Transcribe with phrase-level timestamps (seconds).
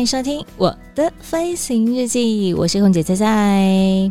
[0.00, 4.10] 欢迎收听我的飞行日记，我是空姐菜菜。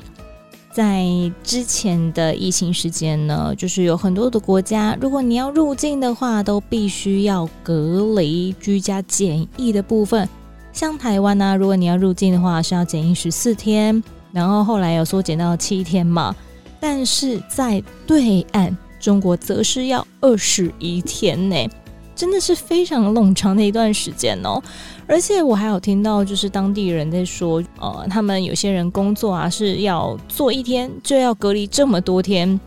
[0.71, 1.03] 在
[1.43, 10.29] 之前的疫情时间呢，就是有很多的国家，如果你要入境的话，都必须要隔离、居家检疫的部分。
[10.71, 16.35] 像台湾呢、如果你要入境的话，是要检疫十四天，然后后来有缩减到七天嘛。
[16.79, 21.55] 但是在对岸，中国则是要二十一天呢。
[22.19, 24.61] 真的是非常冗长的一段时间哦，
[25.07, 32.59] 而且我还有听到，就是当地人在说，呃，他们有些人工作啊是要做一天就要隔离这么多天，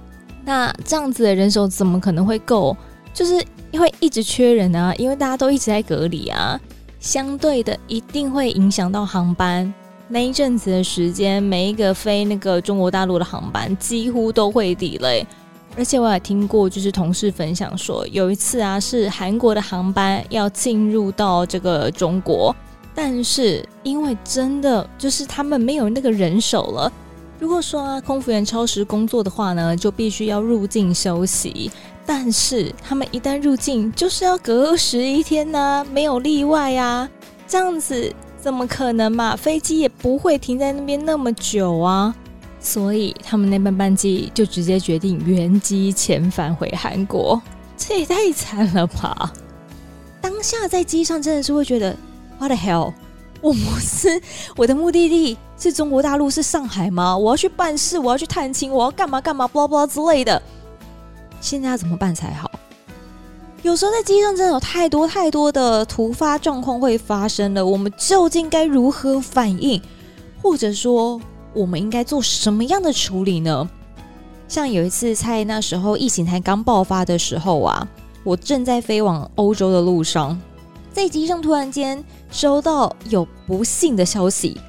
[0.42, 2.74] 那这样子的人手怎么可能会够？
[3.12, 6.58] 就是因为一直缺人啊，因为大家都一直在隔离啊，
[6.98, 9.70] 相对的一定会影响到航班。
[10.08, 15.26] 那一阵子的时间，每一个飞那个中国大陆的航班几乎都会抵累。
[15.76, 22.54] 而且我也听过，就是同事分享说，有一次啊，是韩国的航班要进入到这个中国，
[22.94, 26.92] 但是因为真的就是他们没有那个人手了。
[27.38, 31.70] 如果说啊，空服员超时工作的话呢，就必须要入境休息。
[32.04, 37.08] 但是他们一旦入境，就是要隔十一天呢、没有例外、啊。
[37.48, 39.34] 这样子怎么可能嘛？
[39.36, 42.14] 飞机也不会停在那边那么久啊。
[42.62, 47.42] 所以他们那班班机就直接决定原机遣返回韩国，
[47.76, 49.32] 这也太惨了吧！
[50.20, 51.96] 当下在机上真的是会觉得
[52.38, 52.92] ，What the hell？
[53.40, 54.22] 我不是
[54.56, 57.18] 我的目的地是中国大陆，是上海吗？
[57.18, 60.40] 我要去办事，我要去探亲，我要干嘛干嘛，blah blah 之类的。
[61.40, 62.48] 现在要怎么办才好？
[63.62, 69.82] 有时候在机上真的有太多太多的突发状况会发生了，我们究竟该如何反应？
[70.40, 71.20] 或者说？
[71.54, 73.68] 我们应该做什么样的处理呢？
[74.48, 77.88] 像有一次在那时候疫情才刚爆发的时候啊，
[78.22, 80.38] 我正在飞往欧洲的路上，
[80.92, 84.60] 在机上突然间收到有不幸的消息。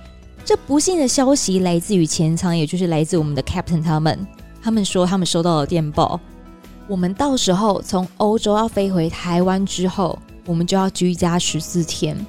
[0.45, 4.27] 这不幸的消息来自于前舱，也就是来自我们的 captain 他们。
[4.61, 6.19] 他们说他们收到了电报，
[6.87, 12.25] 我们到时候从欧洲要飞回台湾之后，我们就要居家十四天。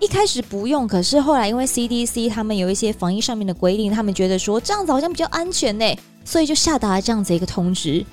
[0.00, 5.84] 一开始不用，可是后来因为 CDC 他们有一些防疫上面的规定，他们觉得说这样子好像比较安全呢，
[6.24, 8.04] 所以就下达了这样子一个通知。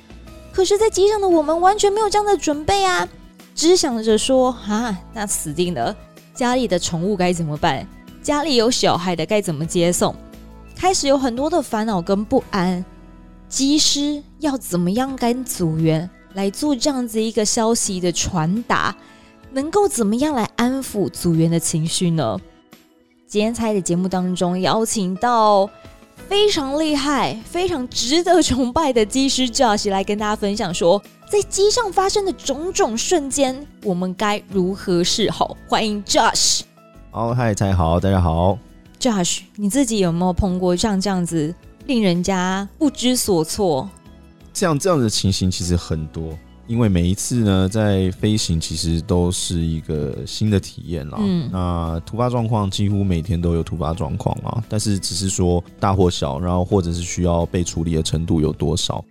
[0.52, 3.08] 可是，在机上的我们完全没有这样的准备啊，
[3.54, 5.96] 只想着说啊，那死定了，
[6.34, 7.88] 家里的宠物该怎么办？
[8.24, 10.16] 家里有小孩的该怎么接送？
[10.76, 12.84] 开始有很多的烦恼跟不安。
[13.48, 18.96] 机师要怎么样跟组员来做这样子一个消息的传达？
[19.56, 22.38] 能够怎么样来安抚组员的情绪呢？
[23.26, 25.70] 今天在的节目当中邀请到
[26.28, 31.02] 非常厉害、非常值得崇拜的机师 Josh 来跟大家分享说，
[31.32, 35.56] 在机上发生的种种瞬间，我们该如何是好？
[35.70, 36.64] 欢迎 Josh。
[37.12, 38.60] 好，嗨，大家好，大家好。
[39.00, 41.56] Josh，你自己有没有碰过像这样子
[41.86, 43.90] 令人家不知所措？
[44.54, 46.38] 这样这样的情形其实很多。
[46.68, 51.18] 因为每一次呢，在飞行其实都是一个新的体验啦。
[51.22, 59.04] 嗯，那突发状况几乎每天都有突发状况啊，但是只是说大或小，然后或者是需要被处理的程度有多少。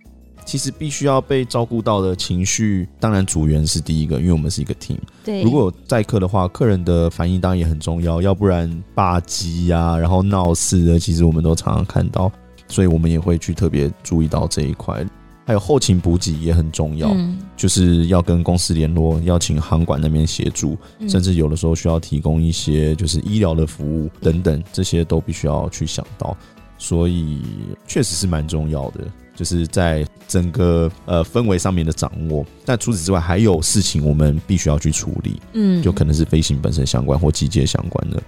[0.45, 4.99] 其实必须要被照顾到的情绪，当然组员是第一个，因为我们是一个 team。
[5.23, 12.31] 对，如果有载客的话，客人的反应当然也很重要，要不然霸机呀，然后闹事的，其实我们都常常看到，
[12.67, 15.03] 所以我们也会去特别注意到这一块。
[15.45, 20.75] 还有后勤补给也很重要，嗯，就是要跟公司联络，要请航管那边协助，
[21.07, 26.35] 甚至有的时候需要提供一些就是医疗的服务等等，这些都必须要去想到，
[26.79, 27.43] 所以
[27.85, 29.01] 确实是蛮重要的，
[29.35, 32.43] 就是在整个呃氛围上面的掌握。
[32.65, 38.23] 但除此之外，还有事情我们必须要去处理，嗯，就可能是飞行本身相关或机械相关的，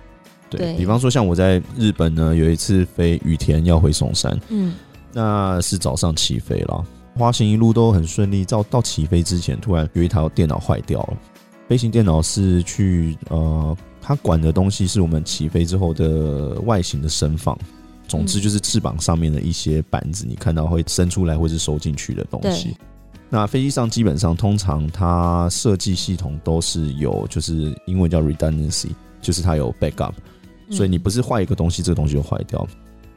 [0.52, 4.76] 对，对，比方说像我在日本呢，有一次飞羽田要回松山，嗯，
[5.14, 6.86] 那是早上起飞了。
[7.18, 11.18] 滑行一路都很顺利，到到起飞之前，突然有一台电脑坏掉了。
[11.68, 17.58] 飞行电脑是去呃，它管的东西是我们起飞之后的外形的伸放，
[18.08, 22.78] 总之就是翅膀上面的一些板子，你看到会伸出来或是收进去的东西。
[23.30, 30.14] 那飞机上基本上通常它设计系统都是有，就是英文叫 redundancy，就是它有 backup，
[30.72, 32.66] 所以你不是坏一个东西，这个东西就坏掉。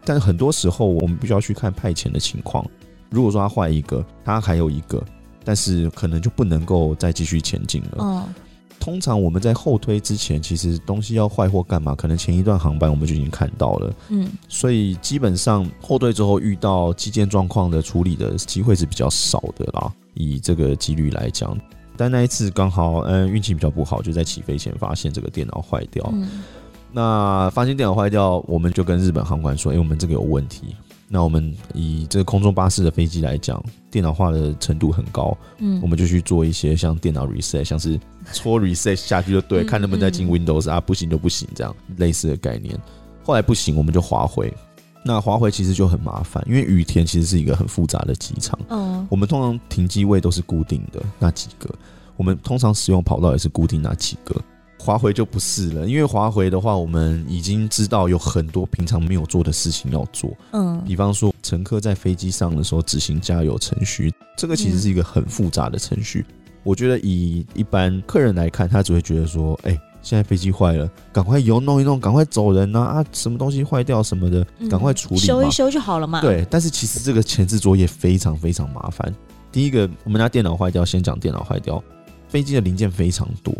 [0.04, 2.68] 但是很多时候我们必须要去看派遣的情况。
[3.10, 5.04] 如果说它坏一个，它还有一个，
[5.44, 7.98] 但是可能就不能够再继续前进了。
[8.00, 8.34] 嗯。
[8.78, 13.92] 通常我们在后推之前，其实东西要坏或干嘛，可能前一段航班我们就已经看到了。
[14.08, 19.92] 嗯，所以基本上后退之后遇到机件状况的处理的机会是比较少的啦。
[20.14, 21.54] 以这个几率来讲，
[21.94, 26.02] 但那一次刚好嗯运气比较不好，就在起飞前发现这个电脑坏掉。
[26.14, 26.42] 嗯，
[26.90, 30.74] 那发现电脑坏掉，我们就跟日本航管说：“哎，我们这个有问题。”
[31.12, 33.60] 那我们以这个空中巴士的飞机来讲，
[33.90, 37.98] 电脑化的程度很高，嗯，我们就去做一些像电脑 reset，像是
[38.32, 42.78] 戳 reset 下去就对，看能不能再进 Windows 啊，不行就不行，这样类似的概念。
[43.24, 44.54] 后来不行，我们就滑回。
[45.02, 51.68] 那滑回其实就很麻烦，因为羽田其实是一个很复杂的机场，嗯，我们通常停机位都是固定的那几个，
[52.16, 54.40] 我们通常使用跑道也是固定那几个。
[54.80, 60.34] 滑回就不是了，因为华回的话，我们已经知道有很多平常没有做的事情要做。
[60.52, 66.24] 嗯，比方说乘客在飞机上的时候执行加油程序，这个其实是一个很复杂的程序。
[66.26, 72.80] 嗯、我觉得以一般客人来看，他只会觉得说：“哎、欸，现在飞机坏了，赶快油弄一弄，赶快走人啊！
[72.80, 79.14] 啊，什么东西坏掉什么的，赶快处理、嗯，修一修就好了嘛。”对，但是其实这个前置作业非常非常麻烦。
[79.52, 81.82] 第一个，我们家电脑坏掉，先讲电脑坏掉，
[82.28, 83.54] 飞机的零件非常多。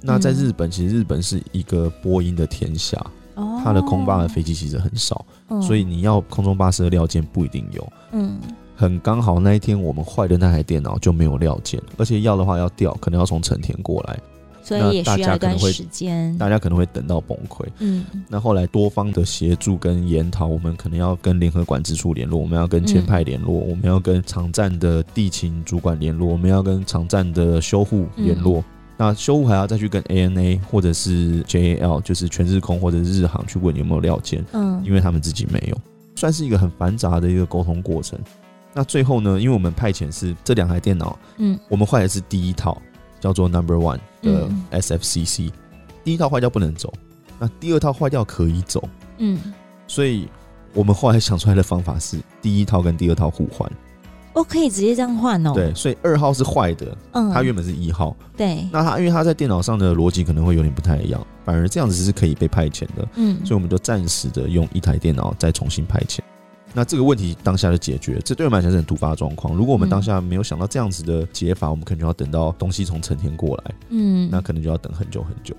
[0.00, 3.04] 那在日本，其实日本是一个波音的天下，
[3.62, 5.24] 它的空巴的飞机其实很少，
[5.62, 7.92] 所以你要空中巴士的料件不一定有。
[8.12, 8.38] 嗯，
[8.76, 14.18] 很刚好那一天我们坏的那台电脑就没有料件，而且要的话要调，可能要从成田过来，
[14.62, 17.64] 所以也需要一段时间，大家可能会等到崩溃。
[17.78, 28.64] 嗯，那后来多方的协助跟研讨，我们可能要跟联合管制处联络，我们要跟前派联络，我们要跟场站的地勤主管联络，我们要跟场站的修护联络。
[28.98, 35.76] 那修护还要再去跟 ANA 或者是 JAL，就是全日空或者是日航去问有没有料件，嗯，因为他们自己没有，
[36.14, 38.18] 算是一个很繁杂的一个沟通过程。
[38.72, 42.80] 那最后呢，因为我们派遣是这两台电脑，嗯，我们坏的是第一套，
[43.20, 45.50] 叫做 Number One 的 SFCC，
[46.02, 46.92] 第一套坏掉不能走，
[47.38, 48.86] 那第二套坏掉可以走，
[49.18, 49.38] 嗯，
[49.86, 50.26] 所以
[50.72, 53.70] 我们后来想出来的方法是第一套跟第二套互换。
[54.36, 55.52] 哦，可以直接这样换哦。
[55.54, 58.14] 对，所以二号是坏的，嗯，它原本是一号。
[58.36, 63.08] 对，那它因为它在电脑上的逻辑可能会有点不太一样，反而这样子是可以被派遣的。
[63.14, 66.18] 嗯，所以我们就暂时的用一台电脑再重新派遣。
[66.74, 69.54] 那这个问题当下就解决，这对我们来讲是很突发状况。
[69.54, 75.56] 如果我们当下没有想到这样子的解法，我们可能就要等到东西从成田过来，嗯，那可能就要等很久很久。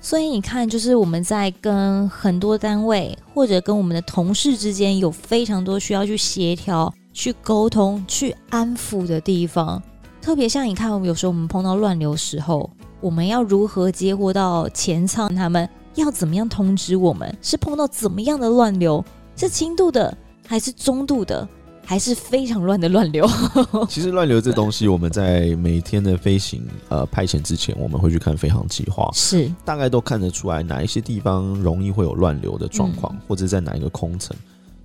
[0.00, 6.92] 所以你看，就是我们在跟很多单位或者跟我们的同事之间有非常多需要去协调。
[7.18, 9.82] 去沟通、去安抚的地方，
[10.22, 12.70] 特别像你看，我们有时候我们碰到乱流时候，
[13.00, 15.34] 我们要如何接获到前舱？
[15.34, 17.36] 他们要怎么样通知我们？
[17.42, 19.04] 是碰到怎么样的乱流？
[19.34, 20.16] 是轻度的，
[20.46, 21.46] 还是中度的，
[21.84, 23.28] 还是非常乱的乱流？
[23.90, 34.36] 其实乱流这东西，我们在每天的飞行呃派遣之前，我们会去看飞航计划，是大概都看得出来哪一些地方容易会有乱流的状况，嗯、或者在哪一个空层。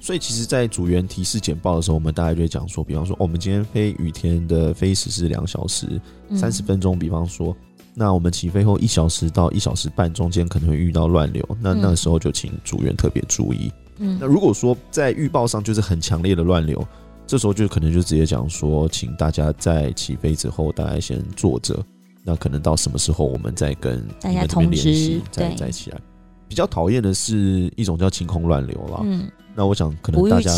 [0.04, 5.88] 所以其实，在组员提示简报的时候，我们大概就会讲说，比方说，我们今天飞雨天的飞时是两小时
[6.36, 7.00] 三十分钟。
[7.00, 7.56] 比方说，
[7.94, 13.72] 那我们起飞后一小时到一小时半中间可能会遇到乱流，那那时候就请组员特别注意。
[14.00, 16.86] 嗯，那如果说在预报上就是很强烈的乱流，
[17.26, 21.82] 这时候就可能就直接讲说，请大家在起飞之后大家先坐着，
[22.26, 26.02] 那可能到什么时候我们再跟大家通知，再再起来。
[26.50, 29.00] 比较讨厌的是一种叫晴空乱流啦。
[29.06, 29.32] 嗯。
[29.56, 30.52] 那我想，可能大家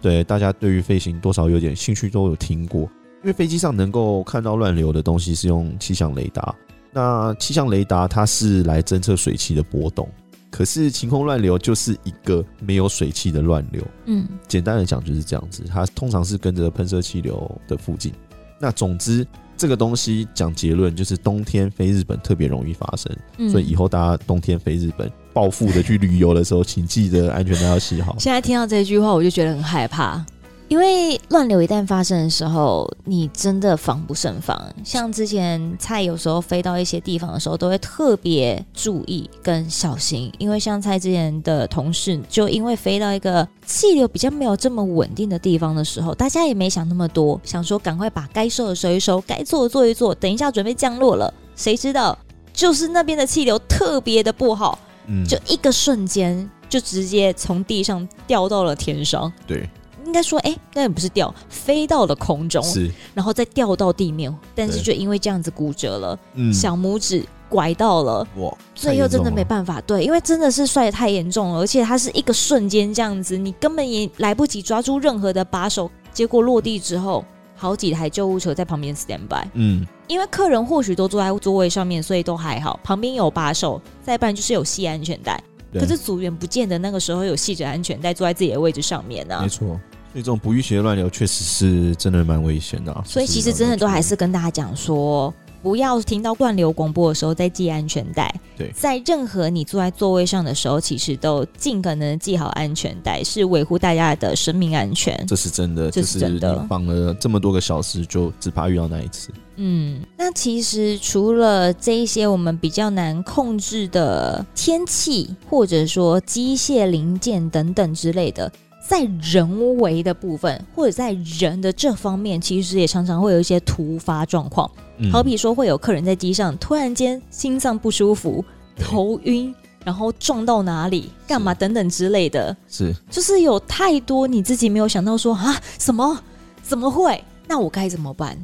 [0.00, 2.82] 对大家对于飞行多少有点兴趣，都有听过。
[3.22, 6.54] 因为飞机上能够看到乱流的东西是用气象雷达。
[6.92, 10.08] 那气象雷达它是来侦测水汽的波动，
[10.50, 13.82] 可是晴空乱流就是一个没有水汽的乱流。
[14.06, 18.12] 嗯，简单的讲就是这样子，它通常是跟着喷射气流的附近。
[18.60, 19.26] 那总之。
[19.56, 28.16] 这个东西讲结论就是冬天飞日本特别容易发生，嗯、所以以后大家冬天飞日本暴富的去旅游的时候，请记得安全带要系好。
[28.18, 30.24] 现在听到这句话，我就觉得很害怕。
[30.68, 34.56] 因为乱流一旦发生的时候，你真的防不胜防。
[34.84, 40.32] 像之前蔡有时候飞到一些地方的时候，都会特别注意跟小心。
[40.38, 51.34] 因为像蔡之前的同事，就因为飞到一个气流比较没有这么稳定的地方的时候，大家也没想那么多，想说赶快把该收的收一收，该做的做一做，等一下准备降落了。
[51.56, 52.16] 谁知道
[52.52, 54.78] 就是那边的气流特别的不好，
[55.10, 59.30] 嗯，就一个瞬间就直接从地上掉到了天上。
[59.46, 59.68] 对。
[60.06, 77.24] 应该说，哎，那也不是掉，飞到了空中，是，然后再掉到地面，但是就因为这样子骨折了，嗯，小拇指拐到了，哇，所以又真的没办法，对，因为真的是摔得太严重了，而且它是一个瞬间这样子，你根本也来不及抓住任何的把手，结果落地之后，
[77.60, 85.38] 好几台救护车在旁边 stand by，嗯，因为客人或许都坐在座位上面，所以都还好，旁边有把手，再不然就是有系安全带。
[85.74, 89.42] 可是组员不见得那个时候有系着安全带坐在自己的位置上面呢、啊。
[89.42, 89.78] 没错，所
[90.14, 93.04] 以这种不预期的乱流确实是真的蛮危险的、啊。
[93.06, 98.34] 所以其实真的都还是跟大家讲说，不要听到断流广播的时候再系安全带。
[98.56, 105.24] 对，在任何你坐在座位上的时候，其实都尽可能系好安全带，是维护大家的生命安全。
[105.26, 106.56] 这是真的，这是真的。
[106.68, 109.30] 绑了这么多个小时，就只怕遇到那一次。
[109.56, 118.50] 嗯，那其实除了这一些我们比较难控制的天气，或者说机械零件等等之类的，
[118.80, 124.68] 在人为的部分，或者在人的这方面，其实也常常会有一些突发状况。
[124.98, 128.44] 嗯，好比说会有客人在机上突然间心脏不舒服、
[128.76, 132.56] 头晕，然后撞到哪里、干嘛等等之类的。
[132.68, 136.18] 是，就是有太多你自己没有想到说啊，什么？
[136.62, 137.22] 怎么会？
[137.46, 138.38] 那我该怎么办？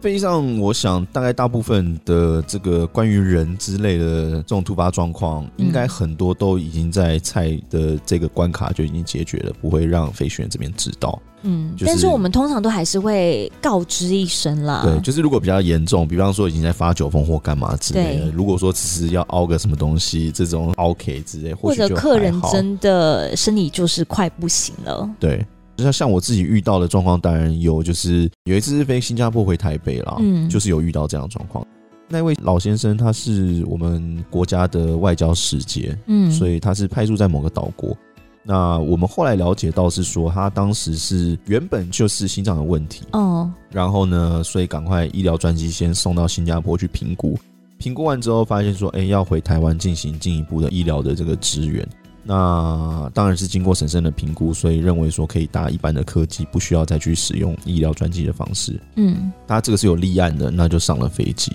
[0.00, 11.20] 飞机上，我想大概大部分的这个关于人之类的这种突发状况，应该很多都已经在菜的这个关卡就已经解决了，不会让飞行员这边知道。
[11.42, 14.82] 嗯，但是我们通常都还是会告知一声啦。
[14.84, 25.46] 对，就是如果比较严重，比方说已经在发酒疯或干嘛之类的，如果说只是要凹个什么东西，这种 OK 之类，或者客人真的身体就是快不行了，对。
[25.82, 31.66] 像像我自己遇到的状况，当然有，就是有一次是飞新加坡回台北啦，嗯，就是有遇到这样的状况。
[32.08, 37.96] 那位老先生他是我们国家的外交使节，嗯，所以他是派驻在某个岛国。
[38.42, 47.38] 那我们后来了解到是说，他当时是原本就是心脏的问题，哦，然后呢，所以赶快医疗专机先送到新加坡去评估，
[47.78, 51.86] 评估完之后发现说，哎，要回台湾进行进一步的医疗的这个支援。
[52.22, 58.78] 那当然是经过审慎的评估，所以认为说可以搭一般的客机，不需要再去使用医疗专机的方式。
[58.96, 61.50] 嗯，他这个是有立案的，那就上了飞机。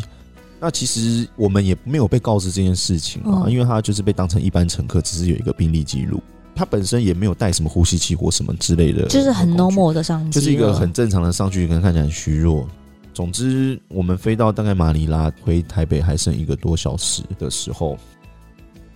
[0.60, 6.20] 那其实我们也没有被告知这件事情啊，因为他就是被当成一般乘客，只是有一个病历记录，
[6.56, 12.68] 他本身也没有带什么呼吸器或什么之类的，就是很 normal 的上去，就是一个很正常的上去，可能看起来很虚弱。
[13.14, 17.98] 总之，我们飞到大概马尼拉回台北还剩一个多小时的时候。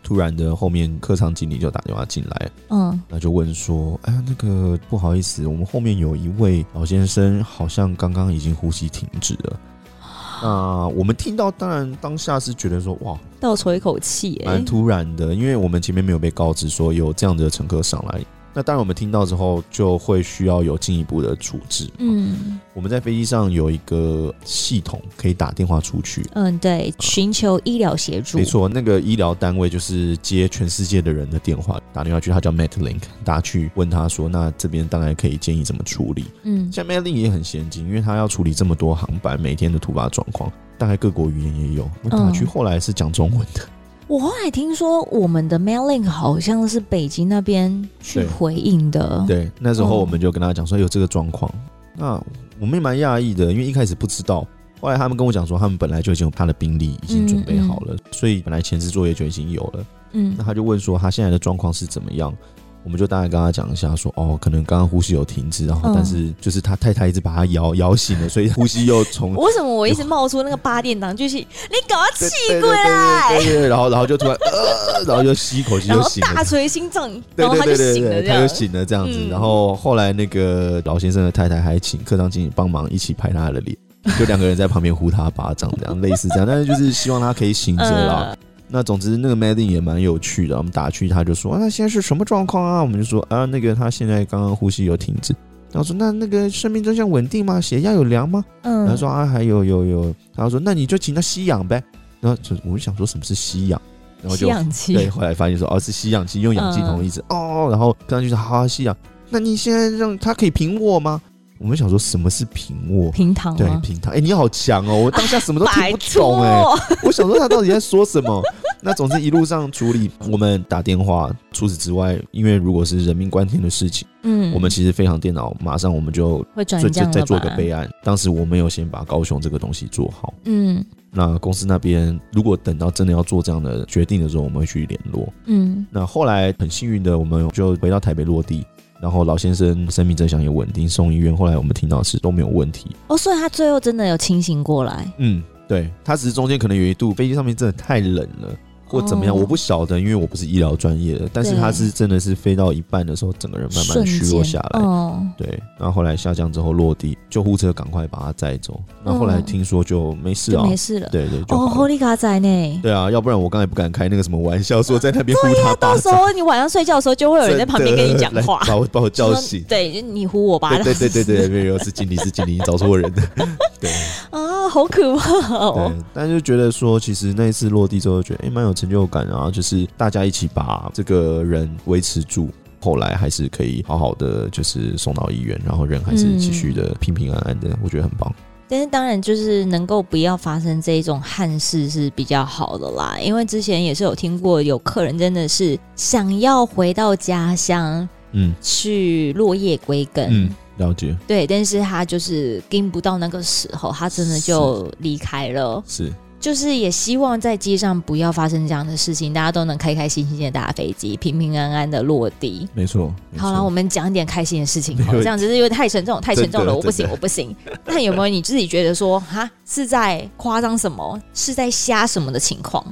[0.10, 9.60] 突然的，后面客舱经理就打电话进来，嗯，那就问说：“哎呀，那个不好意思，我们后面有一位老先生，好像刚刚已经呼吸停止了。
[10.42, 18.20] ”那我们听到，当然当下是觉得说：“哇，倒抽一口气，蛮突然的，因为我们前面没有被告知说有这样的乘客上来。”
[18.54, 21.90] 那当然，我们听到之后就会需要有进一步的处置。
[22.00, 26.26] 嗯，我们在飞机上有一个系统可以打电话出去。
[26.34, 28.38] 嗯，对，寻求医疗协助。
[28.38, 41.90] 没错，那个医疗单位就是接全世界的人的电话，打电话去，他叫 metlink 打去问他说：“那这边当然可以建议怎么处理。”嗯，像 Matlink 也很先进，因为他要处理这么多航班每天的突发状况，大概各国语言也有。
[42.04, 43.64] 我打去后来是讲中文的。
[43.64, 43.70] 嗯
[44.10, 49.24] 我后来听说，我们的 mailing 好像是北京那边去回应的。
[49.28, 51.50] 对，对，那时候我们就跟他讲说有这个状况。
[51.96, 52.20] 那
[52.60, 54.48] 我们也蛮讶异的，因为一开始不知道，
[54.82, 59.86] 后来他们跟我讲说，他们本来就已经有他的兵力已经准备好了，嗯嗯，所以本来前置作业就已经有了。
[60.14, 62.36] 嗯，那他就问说他现在的状况是怎么样？
[62.84, 69.36] 我们就大概跟他讲一下，说哦，可能刚刚呼吸有停止，然后但是就是他太太一直把他摇摇醒了，所以呼吸又从。
[69.36, 71.16] 为什么我一直冒出那个八点档？
[71.16, 71.46] 就是你
[71.88, 79.28] 搞他气过来，对对对，然后然后就突然呃，然后就吸一口气就醒了，大捶心脏，然后他就醒了，他就醒了这样子。
[79.30, 83.78] 然后后来那个老先生的太太还请客舱经理帮忙一起拍他的脸，
[84.18, 88.36] 就两个人在旁边呼他巴掌，这样类似这样，但是就是希望他可以醒着啦。
[88.72, 90.56] 那总之，那个 Madin 也蛮有趣的。
[90.56, 95.34] 我们打去，他就说：“啊，那现在是什么状况啊？”我们就说：“啊，那个他现在刚刚呼吸有停止。”
[95.74, 97.60] 然后说：“那那个生命征象稳定吗？
[97.60, 98.82] 血压有量吗？”嗯。
[98.82, 100.04] 然后说：“啊，还有有有。”
[100.36, 101.84] 然后说：“那你就请他吸氧呗。”
[102.22, 103.82] 然后就我就想说什么是吸氧，
[104.22, 104.94] 然后就吸氧气。
[104.94, 108.96] 对，后来发现说：“哦，是吸氧气，用氧气筒一直、嗯、哦。”然后刚刚就说：“好好吸氧。”
[109.32, 111.22] 那你现在让他可以平卧吗？
[111.60, 113.12] 我们想说什么是平卧？
[113.12, 113.56] 平躺。
[113.56, 114.14] 对，平躺。
[114.14, 114.96] 哎，你好强哦！
[114.96, 116.64] 我当下什么都听不懂哎。
[117.04, 118.42] 我想说他到底在说什么？
[118.82, 121.30] 那总之一路上处理，我们打电话。
[121.52, 127.90] 除此之外，因为如果是人命关天的事情，嗯，我们其实飞航电脑马上我们就会转再再做个备案。
[128.04, 135.86] 当时我没有先把高雄这个东西做好，嗯，那公司那边如果等到真的要做这样的决定的时候，我们会去联络，嗯。
[135.90, 138.66] 那后来很幸运的，我们就回到台北落地。
[139.02, 142.94] 然后老先生生命真相也稳定，送医院，后来我们听到是都没有问题。
[143.08, 145.10] 哦，所以他最后真的有清醒过来。
[145.20, 148.54] 嗯，对，他只是中间可能有一度飞机上面真的太冷了。
[148.90, 151.30] 或怎么样，我不晓得，因为我不是医疗专业的。
[151.32, 154.82] 但是他是真的是飞到一半的时候，整个人慢慢虚弱下来。
[154.82, 158.82] 哦，对，然后后来下降之后落地，救护车赶快把他载走。
[159.04, 161.08] 那后后来听说就没事啊，没事了。
[161.12, 162.80] 对对，哦，好利卡仔呢？
[162.82, 165.76] 对啊，要不然我刚才不敢开那个什么玩笑，说在那边呼他。
[165.76, 169.64] 到时候你晚上睡觉的时候，就会有人在旁边跟你讲话，把我把我叫醒。
[169.68, 170.78] 对，就你呼我吧。
[170.82, 173.48] 对对对对，没有，是经理，是经理，你找错人了。
[173.80, 173.90] 对
[174.32, 175.92] 啊，好可怕哦。
[175.94, 179.52] 对，但是就觉得说，其实那一次落地之后，觉得哎，蛮有成就感啊。
[179.52, 188.34] 就是大家一起把这个人维持住，后来还是可以好好的，就是送到医院，然后人还是继续的平平安安的，嗯、我觉得很棒。
[188.72, 193.18] 但是当然，就是能够不要发生这一种憾事是比较好的啦。
[193.20, 206.06] 因为之前也是有听过有客人真的是想要回到家乡，嗯，去落叶归根，嗯，了解，对，但是他就是跟不到那个时候，他真的就离开了，是。
[206.06, 212.68] 是就是也希望在机上不要发生这样的事情，大家都能开开心心的搭飞机，平平安安的落地。
[212.74, 213.14] 没错。
[213.38, 214.98] 好了，我们讲一点开心的事情。
[215.06, 217.56] 好，这样子是因为太沉重，太沉重了，我不行， 我不行。
[217.86, 221.22] 那有没有你自己觉得说，哈，是在夸张什么？
[221.34, 222.86] 是在瞎什么的情况？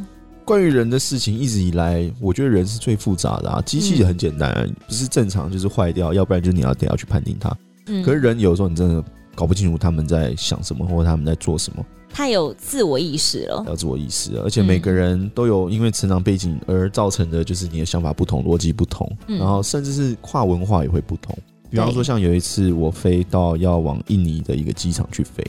[0.44, 3.62] 关于人的事情，一直以来，我觉得人是最复杂的啊。
[3.66, 7.54] 机器也很简单，嗯、不是正常就是坏掉，要不然就是你要得要去判定它。
[7.88, 8.01] 嗯。
[8.04, 9.04] 可是人有时候你真的
[9.38, 11.86] 搞不清楚他们在想什么，或者他们在做什么。
[12.10, 21.38] 太有自我意识了，有自我意识了，而且每个人都有因为成长背景而造成的，就是你的想法不同，逻辑不同，嗯、然后甚至是跨文化也会不同。
[21.70, 25.44] 比方说，像有一次我飞到要往印尼的一个机场去飞，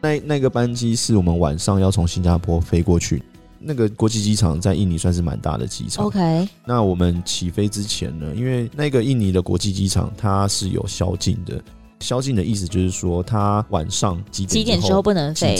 [0.00, 3.22] 那那个班机是我们晚上要从新加坡飞过去，
[3.58, 6.06] 那个国际机场在印尼算是蛮大的机场。
[6.06, 11.60] OK，那我们起飞之前呢，因为那个印尼的国际机场它是有宵禁的。
[12.00, 15.56] 宵禁的意思就是说，他晚上几点几点之后不能飞。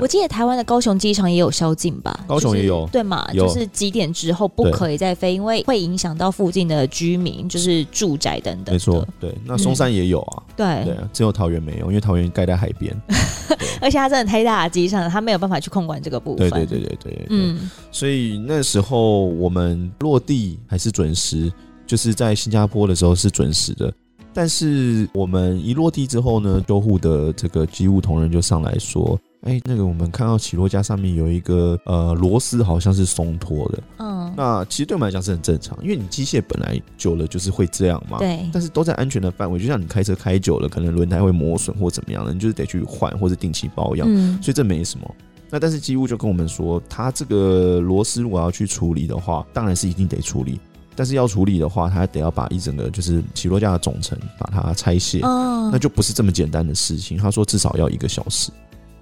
[0.00, 2.24] 我记得台湾的高雄机场也有宵禁吧？
[2.26, 3.26] 高雄也有，就是、对嘛？
[3.32, 8.74] 有就是几点之后不可以再飞，因为会影响到附近的居民，就是住宅等等。
[8.74, 9.34] 没错，对。
[9.44, 10.42] 那松山也有啊。
[10.46, 12.94] 嗯、对对啊，只有桃园没有，因为桃园盖在海边，
[13.80, 16.50] 而且它真的太大的机场，它没有办法去控管这个部分。
[16.50, 17.70] 对对对对对，嗯。
[17.90, 21.50] 所以那时候我们落地还是准时，
[21.86, 23.92] 就是在新加坡的时候是准时的。
[24.36, 29.18] 但是我们一落地之后呢，救护的这个机务同仁就上来说
[29.48, 38.18] ：“哎，那个我们看到起落架上面有一个呃螺丝，好像是松脱的。”嗯，那其实对我们来讲是很正常，因为你机械本来久了就是会这样嘛。
[38.18, 38.46] 对。
[38.52, 44.06] 但是都在安全的范围，就像你开车开久了，可能轮胎会磨损或怎么样的，你就是得去换或者定期保养。
[44.06, 44.38] 嗯。
[44.42, 45.14] 所以这没什么。
[45.48, 50.60] 那但是机务就跟我们说，他这个螺丝如果要去处理的话，当然是一定得处理。
[50.96, 57.18] 但是要处理的话，他得要把一整个就是起落架的总成把它拆卸，哦、那就不是这么简单的事情。
[57.18, 58.50] 他说至少要一个小时。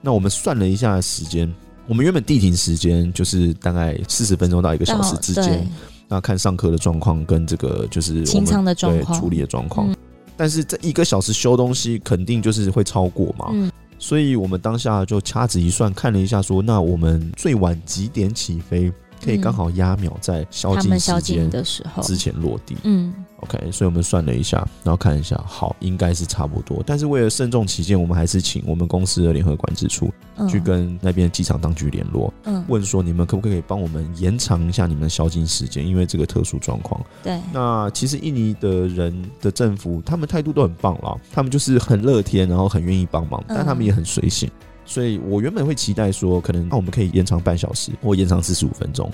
[0.02, 1.50] 那我们算了一下时间，
[1.86, 5.66] 我们原本地停时间就是大概四十分钟到一个小时之间。
[6.08, 9.90] 那看上课的状况跟这个就是我们的状况处理的状况。
[9.90, 9.96] 嗯、
[10.36, 18.92] 但是这一个小时修东西肯定就是会超过嘛，嗯、所以我们当下就掐指一算，看了一下说，那我们最晚几点起飞？
[19.24, 22.76] 可以刚好压秒在宵禁时间的时候之前落地。
[22.84, 26.82] 嗯，OK，所以我们算了一下，然后看一下，好，应该是差不多。
[26.86, 30.12] 但是为了慎重起见，我们还是请我们公司的联合管制处
[30.48, 35.86] 去跟那边的机场当局联络，嗯，问说你们可不可以帮我们延长一下你们的宵禁时间？
[35.86, 37.00] 因为这个特殊状况。
[37.22, 37.40] 对。
[37.52, 44.50] 那其实印尼的人的政府，他们态度都很棒啦，他们就是很乐天，然后很愿意帮忙，但他们也很随性。
[44.84, 49.10] 所以我原本会期待说，可能那我们可以延长半小时，或延长四十五分钟。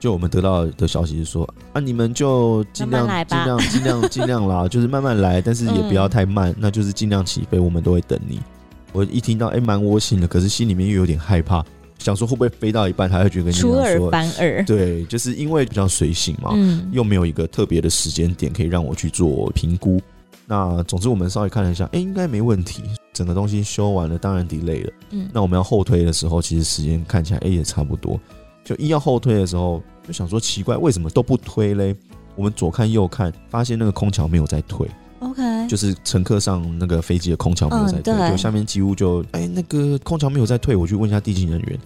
[0.00, 8.38] 就我们得到的消息是说，啊，你们就尽量 尽量尽量尽量啦，就是慢慢来，但是也不要太慢，嗯、那就是尽量起飞，我们都会等你。
[8.92, 11.64] 我一听到，哎、欸，蛮窝心的，可是心里面又有点害怕，
[11.98, 14.62] 想说会不会飞到一半，他会觉得跟你说，出尔反尔。
[14.66, 19.98] 对，就是因为比较随性嘛，嗯、又没有一个特别的时间点可以让我去做评估。
[20.46, 22.82] 那总之我们稍微看了一下，哎、欸，应该没问题。
[23.14, 24.92] 整个东西修完了，当然 delay 了。
[25.10, 28.20] 嗯，那我们要后推的时候，其实时间看起来，哎、欸，也差不多。
[28.62, 31.96] 就一要后推的时候，就想说奇怪，为什么都不推嘞？
[32.36, 34.86] 我们左看右看，发现那个空桥没有在退。
[35.20, 41.78] OK，就是乘客上那个飞机的空桥没有在退，嗯、就下面几乎就哎、欸，那个空桥没有在退，我去问一下地勤人员，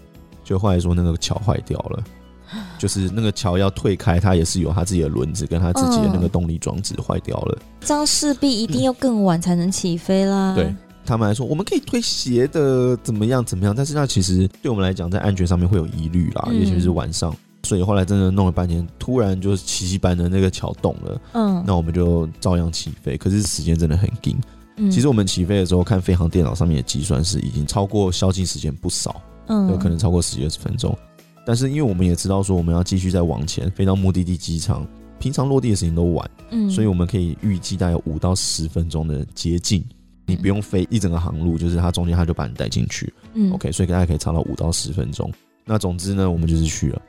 [0.42, 2.02] 就后来说那个桥坏掉了。
[2.78, 10.54] 就是那个桥要退开，它也是有它自己的轮子跟它自己的那个动力装置坏掉了，这样势必一定要更晚才能起飞啦。
[10.54, 10.74] 嗯、对
[11.08, 17.34] 他们来说，我们可以推斜的怎么样怎么样，但是那其实对我们来讲，在安全上面会有疑虑啦，尤其、嗯、是晚上。
[17.64, 23.16] 所以后来真的弄了半天，突然就是奇迹般的那个桥动了，嗯，那我们就照样起飞。
[23.16, 24.38] 可是时间真的很紧，
[24.76, 30.96] 嗯，其实我们起飞的时候看飞航电脑上面的计算是已经超过宵禁时间不少，嗯，有可能超过十几二十分钟。
[31.44, 34.86] 但是因为我们也知道说我们要继续再往前飞到目的地机场，
[35.18, 39.84] 平常落地的时间都晚，嗯，所以我们可以预计大概五到十分钟的接近，
[40.28, 45.32] 你不用飞一整个航路，就是它中间它就把你带进去，嗯，OK，所以大家可以差到五到十分钟。
[45.64, 47.02] 那总之呢，我们就是去了。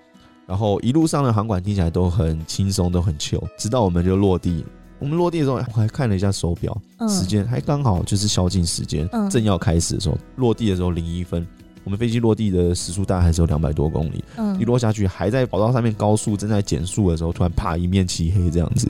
[0.47, 4.65] 然后一路上的航管听起来都很轻松，都很 chill，直到我们就落地。
[4.99, 10.17] 我们落地的时候，我还看了一下手表，嗯、时间还刚好就是宵禁时间，嗯、正要开始的时候。
[10.35, 11.45] 落地的时候零一分，
[11.83, 14.23] 我们飞机落地的时速大概还是有两百多公里。
[14.37, 18.89] 嗯，一落下去还在跑道上面高速正在减速的时候，突然啪一面漆黑这样子，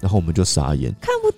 [0.00, 1.32] 然后我们就傻眼，看不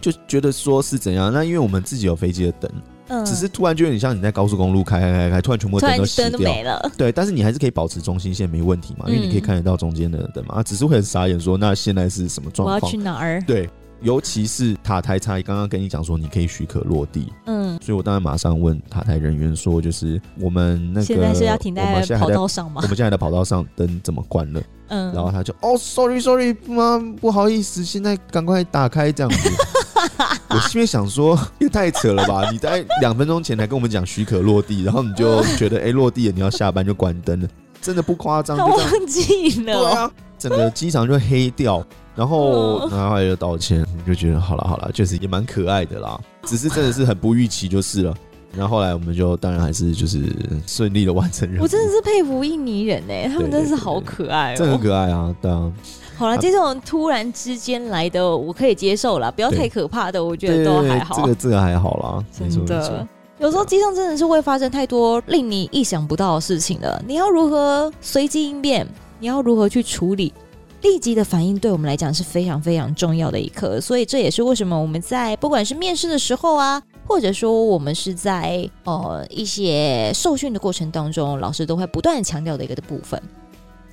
[0.00, 1.32] 就觉得说是怎样？
[1.32, 2.70] 那因为我们自己有飞机的灯。
[3.08, 6.90] 嗯，只是突然就有点像你在高速公路开开开开，突然全部灯都熄掉，了。
[6.98, 10.56] 对，但是你还是可以保持中心线没问题嘛，因为你可以看得到中间的灯嘛。
[10.56, 12.80] 啊，只是会很傻眼说，那现在是什么状况？
[12.80, 13.40] 我要去哪儿？
[13.46, 22.80] 对，尤其是塔台差，刚刚跟你讲说你可以许可落地，嗯，所以我当然马上问塔台人员说，就是我们那个现在是要停在跑道上吗？
[22.82, 24.60] 我们现在的跑道上灯怎么关了？
[24.88, 29.48] 嗯，然后他就哦，sorry sorry，妈，不好意思，现在赶快打开这样子。
[30.50, 32.48] 我心里想说， 也太扯了吧！
[32.52, 37.48] 你在两分钟前才跟我们讲许可落地，然后你就觉得哎、欸，落地了，你要下班就关灯了，
[37.80, 38.56] 真的不夸张。
[38.56, 46.18] 他忘记了，对啊，整个机场就黑掉，然后然后还有道歉，就觉得好了好了，确实也蛮可爱的啦。
[46.44, 48.14] 只是真的是很不预期就是了。
[48.54, 50.24] 然后后来我们就当然还是就是
[50.66, 51.64] 顺利的完成任务。
[51.64, 55.70] 我真的是佩服印尼人哎，他们真的是好可爱哦，真的很可爱啊，对啊。
[56.16, 61.14] 好了，这种突然之间来的我可以接受了，不要太可怕的，我觉得都还好。
[61.16, 63.06] 这个这个还好啦，真的。
[63.38, 68.86] 有时候机上真的是会发生太多令你意想不到的事情了，你要如何随机应变？
[69.18, 70.32] 你要如何去处理？
[70.80, 83.20] 立即的反应对我们来讲是非常非常重要的一课，所以这也是为什么我们在不管是面试的时候啊，或者说我们是在呃一些受训的过程当中，老师都会不断强调的一个的部分。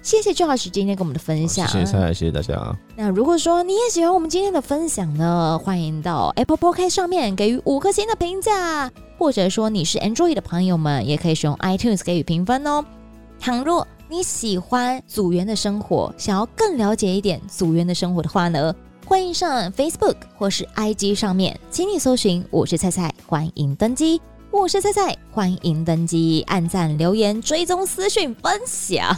[0.04, 2.78] 谢谢赵老师今天跟我们的分享，谢谢蔡，谢谢大家。
[2.94, 12.84] 那如果说你也喜欢我们今天的分享呢，欢迎到 Apple Podcast 上面给予五颗星的评价，或者说你是 Android 的朋友们，也可以使用 iTunes 给予评分哦。
[13.40, 18.76] 倘若你喜欢组员的生活，想要更了解一点组员的生活的话呢，
[19.08, 24.22] 欢迎上 Facebook 或是 IG 上面，请你搜寻我是蔡蔡，欢迎登机。
[24.52, 29.18] 我是菜菜，欢迎登机，按赞、留言、追踪、私讯、分享。